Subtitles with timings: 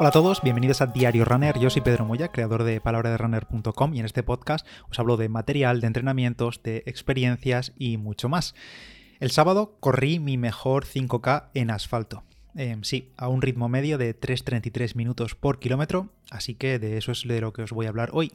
[0.00, 1.58] Hola a todos, bienvenidos a Diario Runner.
[1.58, 5.80] Yo soy Pedro Moya, creador de palabraderunner.com y en este podcast os hablo de material,
[5.80, 8.54] de entrenamientos, de experiencias y mucho más.
[9.18, 12.22] El sábado corrí mi mejor 5K en asfalto.
[12.58, 17.12] Em, sí, a un ritmo medio de 3.33 minutos por kilómetro, así que de eso
[17.12, 18.32] es de lo que os voy a hablar hoy.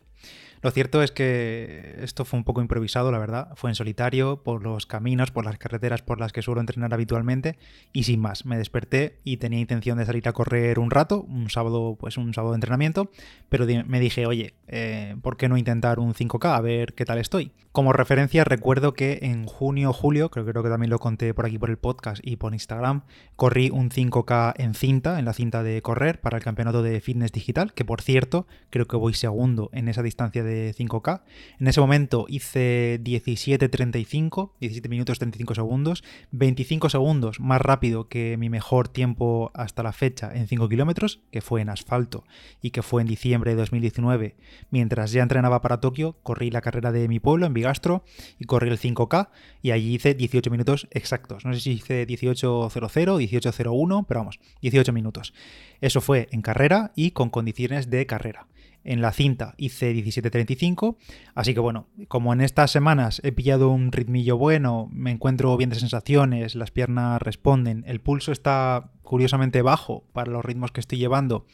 [0.64, 3.50] Lo cierto es que esto fue un poco improvisado, la verdad.
[3.56, 7.58] Fue en solitario, por los caminos, por las carreteras por las que suelo entrenar habitualmente
[7.92, 8.46] y sin más.
[8.46, 12.34] Me desperté y tenía intención de salir a correr un rato, un sábado, pues un
[12.34, 13.12] sábado de entrenamiento,
[13.50, 16.56] pero me dije, oye, eh, ¿por qué no intentar un 5K?
[16.56, 17.52] A ver qué tal estoy.
[17.74, 21.46] Como referencia, recuerdo que en junio o julio, creo, creo que también lo conté por
[21.46, 23.02] aquí por el podcast y por Instagram,
[23.36, 27.32] corrí un 5K en cinta, en la cinta de correr, para el campeonato de fitness
[27.32, 31.22] digital, que por cierto, creo que voy segundo en esa distancia de 5K.
[31.60, 38.50] En ese momento hice 17.35, 17 minutos 35 segundos, 25 segundos más rápido que mi
[38.50, 42.24] mejor tiempo hasta la fecha en 5 kilómetros, que fue en asfalto
[42.62, 44.36] y que fue en diciembre de 2019.
[44.70, 48.04] Mientras ya entrenaba para Tokio, corrí la carrera de mi pueblo en Bigastro
[48.38, 49.30] y corrí el 5K
[49.62, 51.46] y allí hice 18 minutos exactos.
[51.46, 55.34] No sé si hice 18.00, 18.01, pero vamos, 18 minutos.
[55.80, 58.48] Eso fue en carrera y con condiciones de carrera
[58.84, 60.98] en la cinta hice 17.35,
[61.36, 65.70] así que bueno, como en estas semanas he pillado un ritmillo bueno, me encuentro bien
[65.70, 70.98] de sensaciones, las piernas responden, el pulso está curiosamente bajo para los ritmos que estoy
[70.98, 71.46] llevando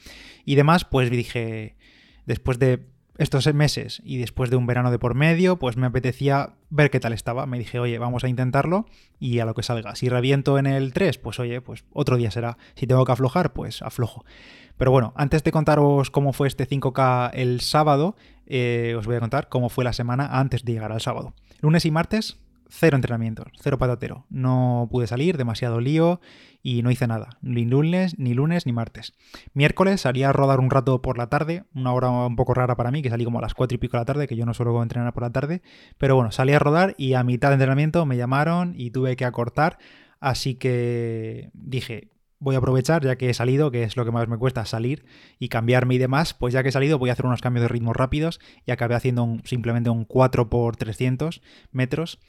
[0.45, 1.75] y demás, pues dije,
[2.25, 2.87] después de
[3.19, 7.01] estos meses y después de un verano de por medio, pues me apetecía ver qué
[7.01, 7.45] tal estaba.
[7.45, 8.85] Me dije, oye, vamos a intentarlo
[9.19, 9.95] y a lo que salga.
[9.95, 12.57] Si reviento en el 3, pues oye, pues otro día será.
[12.75, 14.23] Si tengo que aflojar, pues aflojo.
[14.77, 18.15] Pero bueno, antes de contaros cómo fue este 5K el sábado,
[18.47, 21.33] eh, os voy a contar cómo fue la semana antes de llegar al sábado.
[21.59, 24.25] Lunes y martes, cero entrenamientos, cero patatero.
[24.29, 26.21] No pude salir, demasiado lío
[26.61, 29.13] y no hice nada, ni lunes, ni lunes, ni martes.
[29.53, 32.91] Miércoles salí a rodar un rato por la tarde, una hora un poco rara para
[32.91, 34.53] mí, que salí como a las 4 y pico de la tarde, que yo no
[34.53, 35.61] suelo entrenar por la tarde,
[35.97, 39.25] pero bueno, salí a rodar y a mitad de entrenamiento me llamaron y tuve que
[39.25, 39.77] acortar,
[40.19, 42.09] así que dije,
[42.39, 45.05] voy a aprovechar, ya que he salido, que es lo que más me cuesta salir
[45.39, 47.67] y cambiarme y demás, pues ya que he salido voy a hacer unos cambios de
[47.67, 48.39] ritmo rápidos.
[48.65, 51.41] Y acabé haciendo simplemente un 4 por 300
[51.71, 52.19] metros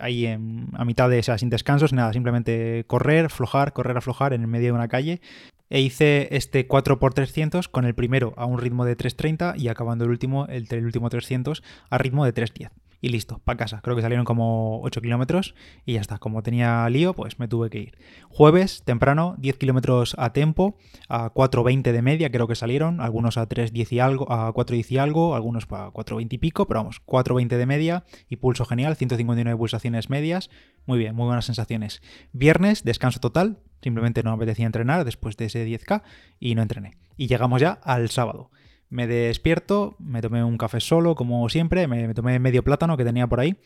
[0.00, 4.42] ahí en, a mitad de esas sin descansos, nada, simplemente correr, aflojar, correr, aflojar en
[4.42, 5.20] el medio de una calle.
[5.68, 10.10] E hice este 4x300 con el primero a un ritmo de 3.30 y acabando el
[10.10, 13.80] último, el, el último 300 a ritmo de 3.10 y listo, para casa.
[13.82, 16.18] Creo que salieron como 8 kilómetros y ya está.
[16.18, 17.98] Como tenía lío, pues me tuve que ir.
[18.28, 20.76] Jueves, temprano, 10 kilómetros a tempo,
[21.08, 23.00] a 4.20 de media, creo que salieron.
[23.00, 26.80] Algunos a 3.10 y algo, a 4.10 y algo, algunos a 4.20 y pico, pero
[26.80, 30.50] vamos, 4.20 de media y pulso genial, 159 pulsaciones medias.
[30.86, 32.02] Muy bien, muy buenas sensaciones.
[32.32, 36.02] Viernes, descanso total, simplemente no me apetecía entrenar después de ese 10K
[36.38, 36.98] y no entrené.
[37.16, 38.50] Y llegamos ya al sábado.
[38.90, 43.28] Me despierto, me tomé un café solo, como siempre, me, tomé medio plátano que tenía
[43.28, 43.56] por ahí,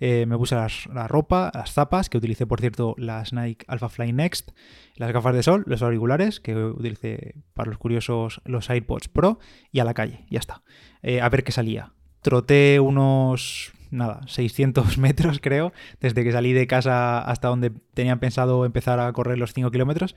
[0.00, 4.12] eh, me puse la ropa, las zapas, que utilicé por cierto las Nike Alpha Fly
[4.12, 4.52] Next,
[4.96, 9.38] las gafas de sol, los auriculares, que utilicé para los curiosos los AirPods Pro,
[9.70, 10.62] y a la calle, ya está.
[11.02, 11.92] Eh, a ver qué salía.
[12.22, 18.64] Troté unos nada, 600 metros creo, desde que salí de casa hasta donde tenían pensado
[18.64, 20.16] empezar a correr los 5 kilómetros.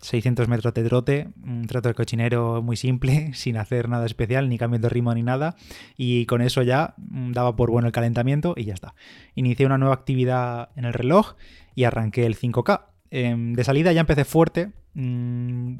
[0.00, 4.58] 600 metros de trote, un trato de cochinero muy simple, sin hacer nada especial, ni
[4.58, 5.56] cambio de ritmo ni nada,
[5.96, 8.94] y con eso ya mm, daba por bueno el calentamiento y ya está.
[9.34, 11.34] Inicié una nueva actividad en el reloj
[11.74, 12.86] y arranqué el 5K.
[13.10, 15.78] Em, de salida ya empecé fuerte, mm,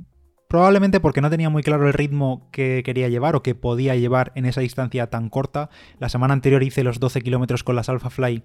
[0.49, 4.33] probablemente porque no tenía muy claro el ritmo que quería llevar o que podía llevar
[4.37, 5.69] en esa distancia tan corta.
[5.99, 8.45] La semana anterior hice los 12 kilómetros con las Alpha Fly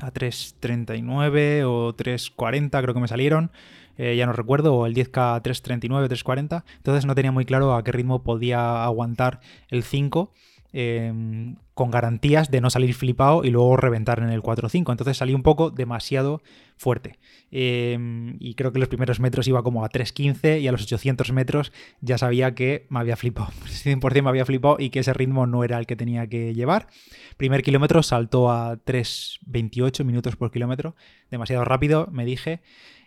[0.00, 3.50] a 3.39 o 3.40 creo que me salieron.
[3.98, 6.64] Eh, ya no recuerdo, o el 10K 339, 340.
[6.76, 10.32] Entonces no tenía muy claro a qué ritmo podía aguantar el 5.
[10.72, 14.92] Em, con garantías de no salir flipado y luego reventar en el 4-5.
[14.92, 16.42] Entonces salí un poco demasiado
[16.76, 17.18] fuerte.
[17.50, 21.32] Em, y creo que los primeros metros iba como a 3.15 y a los 800
[21.32, 23.48] metros ya sabía que me había flipado.
[23.66, 26.86] 100% me había flipado y que ese ritmo no era el que tenía que llevar.
[27.36, 30.94] Primer kilómetro saltó a 3.28 minutos por kilómetro.
[31.30, 32.60] Demasiado rápido, me dije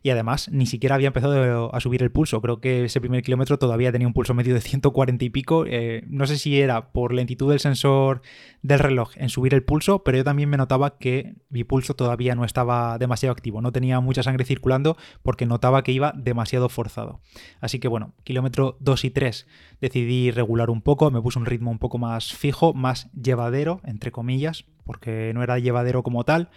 [0.03, 2.41] y además ni siquiera había empezado a subir el pulso.
[2.41, 5.63] Creo que ese primer kilómetro todavía tenía un pulso medio de 140 y pico.
[5.65, 8.21] Eh, no sé si era por lentitud del sensor
[8.61, 12.35] del reloj en subir el pulso, pero yo también me notaba que mi pulso todavía
[12.35, 17.21] no estaba demasiado activo, no tenía mucha sangre circulando porque notaba que iba demasiado forzado.
[17.61, 19.47] Así que bueno, kilómetro 2 y 3
[19.79, 24.11] decidí regular un poco, me puse un ritmo un poco más fijo, más llevadero, entre
[24.11, 26.49] comillas, porque no era llevadero como tal.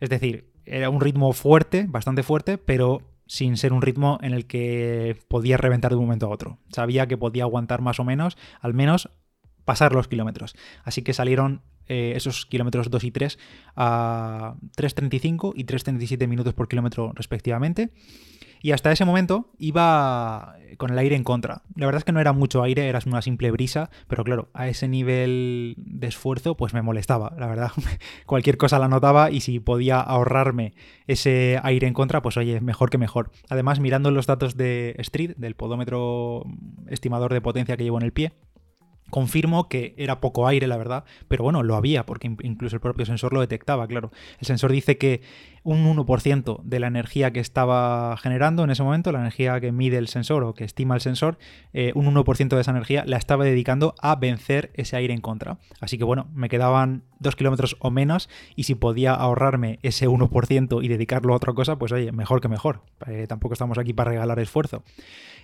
[0.00, 4.46] Es decir, era un ritmo fuerte, bastante fuerte, pero sin ser un ritmo en el
[4.46, 6.58] que podía reventar de un momento a otro.
[6.72, 9.10] Sabía que podía aguantar más o menos, al menos
[9.64, 10.56] pasar los kilómetros.
[10.82, 13.38] Así que salieron eh, esos kilómetros 2 y 3
[13.76, 17.90] a 3.35 y 3.37 minutos por kilómetro respectivamente.
[18.62, 21.62] Y hasta ese momento iba con el aire en contra.
[21.74, 24.68] La verdad es que no era mucho aire, era una simple brisa, pero claro, a
[24.68, 27.70] ese nivel de esfuerzo pues me molestaba, la verdad.
[28.26, 30.74] Cualquier cosa la notaba y si podía ahorrarme
[31.06, 33.30] ese aire en contra, pues oye, mejor que mejor.
[33.48, 36.44] Además, mirando los datos de Street, del podómetro
[36.88, 38.32] estimador de potencia que llevo en el pie,
[39.10, 43.06] Confirmo que era poco aire, la verdad, pero bueno, lo había, porque incluso el propio
[43.06, 44.10] sensor lo detectaba, claro.
[44.38, 45.22] El sensor dice que
[45.68, 49.98] un 1% de la energía que estaba generando en ese momento, la energía que mide
[49.98, 51.36] el sensor o que estima el sensor,
[51.74, 55.58] eh, un 1% de esa energía la estaba dedicando a vencer ese aire en contra.
[55.82, 60.82] Así que bueno, me quedaban 2 kilómetros o menos y si podía ahorrarme ese 1%
[60.82, 62.80] y dedicarlo a otra cosa, pues oye, mejor que mejor.
[63.06, 64.84] Eh, tampoco estamos aquí para regalar esfuerzo.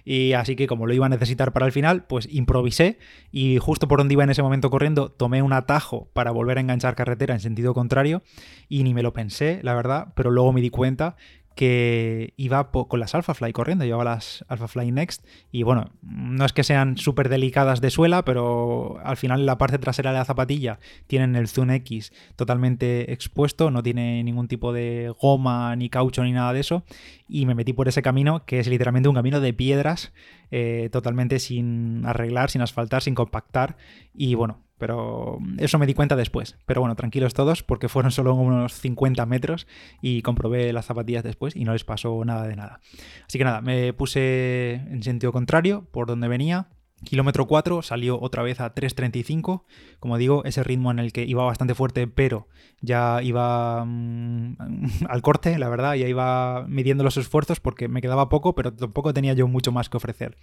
[0.04, 2.98] Y así que como lo iba a necesitar para el final, pues improvisé
[3.32, 6.60] y justo por donde iba en ese momento corriendo, tomé un atajo para volver a
[6.60, 8.22] enganchar carretera en sentido contrario
[8.68, 11.16] y ni me lo pensé, la verdad, pero luego me di cuenta
[11.54, 16.64] que iba con las Alphafly corriendo, llevaba las Alphafly Next y bueno, no es que
[16.64, 21.36] sean súper delicadas de suela, pero al final la parte trasera de la zapatilla tienen
[21.36, 26.52] el Zoom X totalmente expuesto, no tiene ningún tipo de goma ni caucho ni nada
[26.52, 26.84] de eso.
[27.28, 30.12] Y me metí por ese camino que es literalmente un camino de piedras
[30.50, 33.76] eh, totalmente sin arreglar, sin asfaltar, sin compactar.
[34.12, 36.58] Y bueno, pero eso me di cuenta después.
[36.66, 39.66] Pero bueno, tranquilos todos, porque fueron solo unos 50 metros
[40.02, 42.80] y comprobé las zapatillas después y no les pasó nada de nada.
[43.26, 46.66] Así que nada, me puse en sentido contrario por donde venía.
[47.04, 49.62] Kilómetro 4 salió otra vez a 3.35.
[50.00, 52.48] Como digo, ese ritmo en el que iba bastante fuerte, pero
[52.80, 54.56] ya iba mm,
[55.08, 59.14] al corte, la verdad, ya iba midiendo los esfuerzos porque me quedaba poco, pero tampoco
[59.14, 60.36] tenía yo mucho más que ofrecer.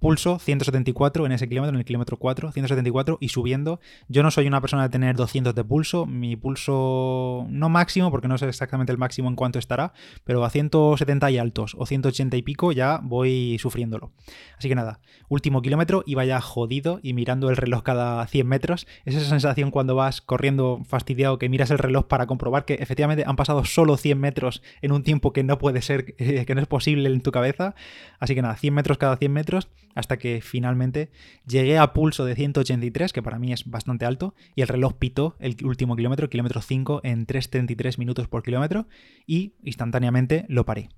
[0.00, 3.80] Pulso 174 en ese kilómetro, en el kilómetro 4, 174 y subiendo.
[4.08, 8.28] Yo no soy una persona de tener 200 de pulso, mi pulso no máximo, porque
[8.28, 9.92] no sé exactamente el máximo en cuánto estará,
[10.24, 14.12] pero a 170 y altos o 180 y pico ya voy sufriéndolo.
[14.58, 18.86] Así que nada, último kilómetro iba ya jodido y mirando el reloj cada 100 metros.
[19.04, 23.24] Es esa sensación cuando vas corriendo fastidiado que miras el reloj para comprobar que efectivamente
[23.26, 26.66] han pasado solo 100 metros en un tiempo que no puede ser, que no es
[26.66, 27.74] posible en tu cabeza.
[28.18, 31.10] Así que nada, 100 metros cada 100 metros hasta que finalmente
[31.46, 35.36] llegué a pulso de 183, que para mí es bastante alto, y el reloj pitó
[35.38, 38.88] el último kilómetro, kilómetro 5, en 3.33 minutos por kilómetro,
[39.26, 40.88] y instantáneamente lo paré.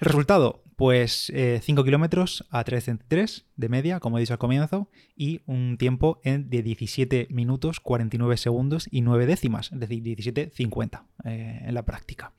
[0.00, 4.88] El resultado, pues 5 eh, kilómetros a 3.33 de media, como he dicho al comienzo,
[5.16, 11.02] y un tiempo en, de 17 minutos, 49 segundos y 9 décimas, es decir, 17.50
[11.24, 12.32] eh, en la práctica.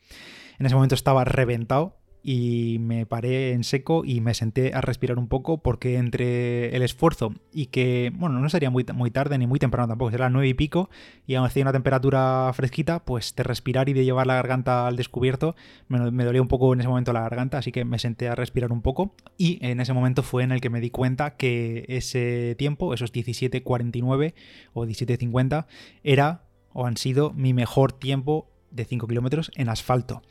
[0.59, 5.19] En ese momento estaba reventado, y me paré en seco y me senté a respirar
[5.19, 9.45] un poco porque entre el esfuerzo y que, bueno, no sería muy, muy tarde ni
[9.45, 10.89] muy temprano tampoco, será nueve y pico
[11.27, 14.95] y aún hacía una temperatura fresquita, pues de respirar y de llevar la garganta al
[14.95, 15.55] descubierto
[15.87, 18.33] me, me dolía un poco en ese momento la garganta, así que me senté a
[18.33, 21.85] respirar un poco y en ese momento fue en el que me di cuenta que
[21.89, 24.33] ese tiempo, esos 17.49
[24.73, 25.67] o 17.50,
[26.03, 26.41] era
[26.73, 30.23] o han sido mi mejor tiempo de 5 kilómetros en asfalto.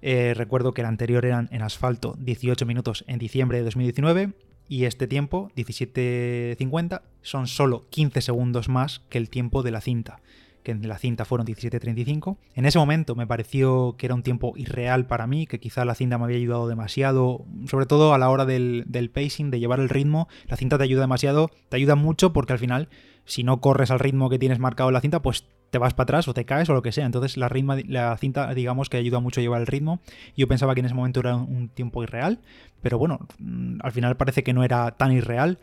[0.00, 4.32] Eh, recuerdo que el anterior eran en asfalto 18 minutos en diciembre de 2019
[4.68, 10.20] y este tiempo, 17.50, son solo 15 segundos más que el tiempo de la cinta,
[10.62, 12.36] que en la cinta fueron 17.35.
[12.54, 15.94] En ese momento me pareció que era un tiempo irreal para mí, que quizá la
[15.94, 19.80] cinta me había ayudado demasiado, sobre todo a la hora del, del pacing, de llevar
[19.80, 20.28] el ritmo.
[20.48, 22.90] La cinta te ayuda demasiado, te ayuda mucho porque al final,
[23.24, 26.04] si no corres al ritmo que tienes marcado en la cinta, pues te vas para
[26.04, 27.06] atrás o te caes o lo que sea.
[27.06, 30.00] Entonces la, ritmo, la cinta, digamos que ayuda mucho a llevar el ritmo.
[30.36, 32.40] Yo pensaba que en ese momento era un tiempo irreal,
[32.82, 35.58] pero bueno, mm, al final parece que no era tan irreal,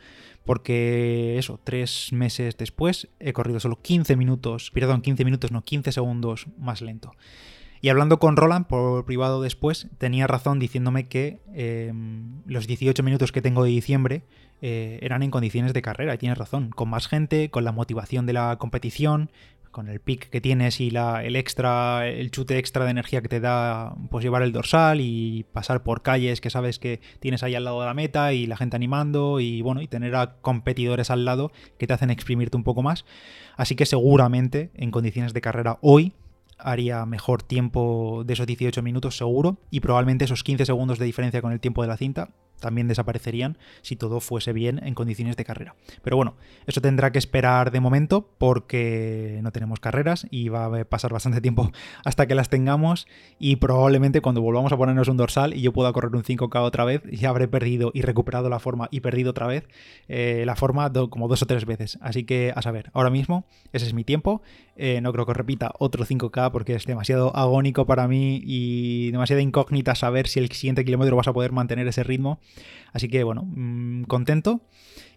[0.45, 5.91] porque eso, tres meses después he corrido solo 15 minutos, perdón, 15 minutos, no, 15
[5.91, 7.13] segundos más lento.
[7.81, 13.31] Y hablando con Roland por privado después, tenía razón diciéndome que em, los 18 minutos
[13.31, 14.23] que tengo de diciembre
[14.61, 18.25] eh, eran en condiciones de carrera, y tienes razón, con más gente, con la motivación
[18.25, 19.29] de la competición,
[19.75, 23.27] con el pick que tienes y la, el extra, el chute extra de energía que
[23.27, 27.55] te da, pues llevar el dorsal y pasar por calles que sabes que tienes ahí
[27.55, 31.09] al lado de la meta y la gente animando y bueno, y tener a competidores
[31.09, 33.03] al lado que te hacen exprimirte un poco más.
[33.57, 36.13] Así que seguramente en condiciones de carrera hoy
[36.57, 41.41] haría mejor tiempo de esos 18 minutos seguro y probablemente esos 15 segundos de diferencia
[41.41, 42.29] con el tiempo de la cinta
[42.65, 45.75] también desaparecerían si todo fuese bien en condiciones de carrera.
[46.01, 46.33] Pero bueno,
[46.65, 51.41] eso tendrá que esperar de momento porque no tenemos carreras y va a pasar bastante
[51.41, 51.71] tiempo
[52.03, 53.05] hasta que las tengamos
[53.37, 56.85] y probablemente cuando volvamos a ponernos un dorsal y yo pueda correr un 5K otra
[56.85, 59.67] vez, ya habré perdido y recuperado la forma y perdido otra vez
[60.07, 61.99] eh, la forma como dos o tres veces.
[62.01, 64.41] Así que a saber, ahora mismo ese es mi tiempo.
[64.75, 69.41] Eh, no creo que repita otro 5K porque es demasiado agónico para mí y demasiada
[69.43, 72.39] incógnita saber si el siguiente kilómetro vas a poder mantener ese ritmo.
[72.93, 74.61] Así que bueno, mm, contento.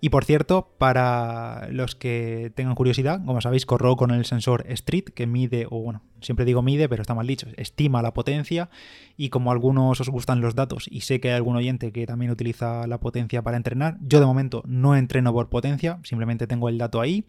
[0.01, 5.05] Y por cierto, para los que tengan curiosidad, como sabéis, corro con el sensor Street
[5.15, 8.69] que mide, o bueno, siempre digo mide, pero está mal dicho, estima la potencia.
[9.17, 12.07] Y como a algunos os gustan los datos y sé que hay algún oyente que
[12.07, 16.69] también utiliza la potencia para entrenar, yo de momento no entreno por potencia, simplemente tengo
[16.69, 17.25] el dato ahí.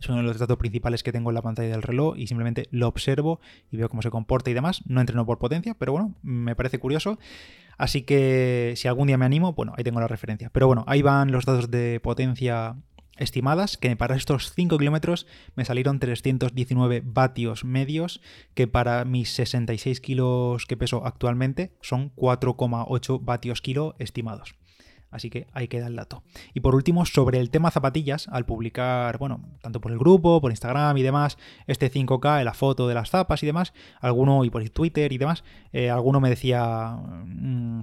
[0.00, 2.68] Es uno de los datos principales que tengo en la pantalla del reloj y simplemente
[2.70, 3.40] lo observo
[3.70, 4.82] y veo cómo se comporta y demás.
[4.86, 7.18] No entreno por potencia, pero bueno, me parece curioso.
[7.78, 10.50] Así que si algún día me animo, bueno, ahí tengo la referencia.
[10.50, 12.76] Pero bueno, ahí van los datos de potencia
[13.16, 18.20] estimadas, que para estos 5 kilómetros me salieron 319 vatios medios,
[18.54, 24.54] que para mis 66 kilos que peso actualmente son 4,8 vatios kilo estimados.
[25.14, 26.24] Así que ahí queda el dato.
[26.54, 30.50] Y por último, sobre el tema zapatillas, al publicar, bueno, tanto por el grupo, por
[30.50, 34.68] Instagram y demás, este 5K, la foto de las zapas y demás, alguno, y por
[34.70, 36.98] Twitter y demás, eh, alguno me decía...
[37.26, 37.82] Mm,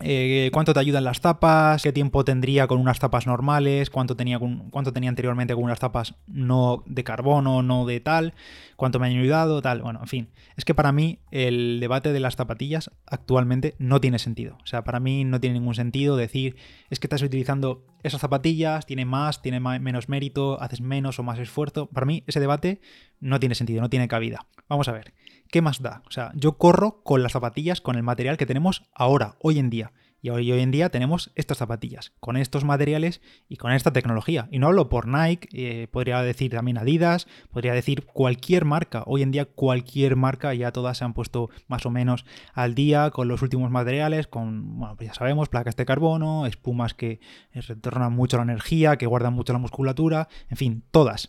[0.00, 4.38] eh, cuánto te ayudan las tapas, qué tiempo tendría con unas tapas normales, cuánto tenía,
[4.70, 8.34] cuánto tenía anteriormente con unas tapas no de carbono, no de tal,
[8.76, 9.82] cuánto me han ayudado, tal.
[9.82, 14.18] Bueno, en fin, es que para mí el debate de las zapatillas actualmente no tiene
[14.18, 14.58] sentido.
[14.62, 16.56] O sea, para mí no tiene ningún sentido decir,
[16.90, 21.38] es que estás utilizando esas zapatillas, tiene más, tiene menos mérito, haces menos o más
[21.40, 21.86] esfuerzo.
[21.86, 22.80] Para mí ese debate
[23.18, 24.46] no tiene sentido, no tiene cabida.
[24.68, 25.12] Vamos a ver.
[25.54, 26.02] ¿qué más da?
[26.08, 29.70] O sea, yo corro con las zapatillas, con el material que tenemos ahora, hoy en
[29.70, 29.92] día.
[30.24, 34.48] Y hoy, en día tenemos estas zapatillas, con estos materiales y con esta tecnología.
[34.50, 39.02] Y no hablo por Nike, eh, podría decir también Adidas, podría decir cualquier marca.
[39.04, 43.10] Hoy en día cualquier marca ya todas se han puesto más o menos al día
[43.10, 47.20] con los últimos materiales, con, bueno, pues ya sabemos, placas de carbono, espumas que
[47.52, 51.28] retornan mucho la energía, que guardan mucho la musculatura, en fin, todas.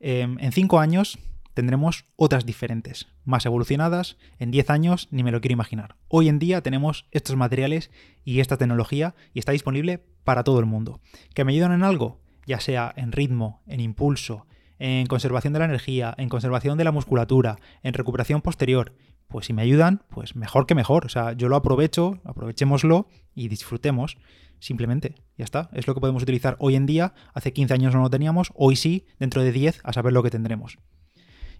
[0.00, 1.18] Em, en cinco años
[1.54, 5.96] tendremos otras diferentes, más evolucionadas, en 10 años ni me lo quiero imaginar.
[6.08, 7.90] Hoy en día tenemos estos materiales
[8.24, 11.00] y esta tecnología y está disponible para todo el mundo.
[11.34, 12.20] ¿Que me ayudan en algo?
[12.46, 14.46] Ya sea en ritmo, en impulso,
[14.78, 18.94] en conservación de la energía, en conservación de la musculatura, en recuperación posterior.
[19.28, 21.06] Pues si me ayudan, pues mejor que mejor.
[21.06, 24.18] O sea, yo lo aprovecho, aprovechémoslo y disfrutemos.
[24.58, 25.70] Simplemente, ya está.
[25.72, 27.14] Es lo que podemos utilizar hoy en día.
[27.32, 30.30] Hace 15 años no lo teníamos, hoy sí, dentro de 10 a saber lo que
[30.30, 30.78] tendremos.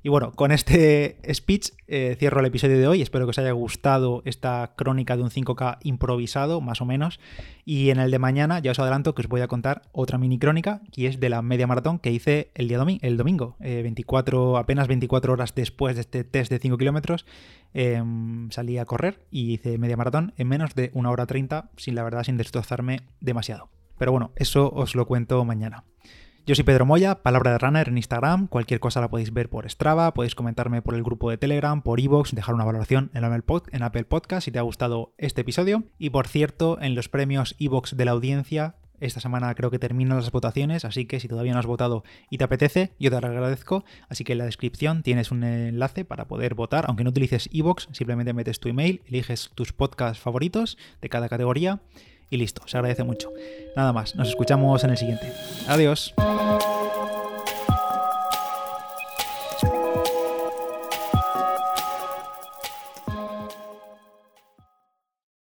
[0.04, 3.00] Y bueno, con este speech eh, cierro el episodio de hoy.
[3.00, 7.20] Espero que os haya gustado esta crónica de un 5K improvisado, más o menos.
[7.64, 10.38] Y en el de mañana ya os adelanto que os voy a contar otra mini
[10.38, 13.56] crónica, que es de la media maratón que hice el día el domingo.
[13.60, 17.24] 24, eh, apenas 24 horas después de este test de 5 kilómetros,
[17.72, 21.94] em, salí a correr y hice media maratón en menos de una hora 30, sin
[21.94, 23.70] la verdad, sin destrozarme demasiado.
[23.96, 25.84] Pero bueno, eso os lo cuento mañana.
[26.46, 28.48] Yo soy Pedro Moya, Palabra de Runner en Instagram.
[28.48, 32.00] Cualquier cosa la podéis ver por Strava, podéis comentarme por el grupo de Telegram, por
[32.00, 35.84] Evox, dejar una valoración en Apple, Podcast si te ha gustado este episodio.
[35.98, 40.18] Y por cierto, en los premios Evox de la audiencia esta semana creo que terminan
[40.18, 43.26] las votaciones, así que si todavía no has votado y te apetece, yo te lo
[43.26, 43.86] agradezco.
[44.10, 47.88] Así que en la descripción tienes un enlace para poder votar, aunque no utilices Evox,
[47.92, 51.80] simplemente metes tu email, eliges tus podcasts favoritos de cada categoría
[52.30, 53.32] y listo, se agradece mucho.
[53.76, 55.32] Nada más, nos escuchamos en el siguiente.
[55.68, 56.14] Adiós.